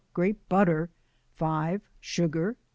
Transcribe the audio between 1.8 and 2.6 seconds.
Sugar.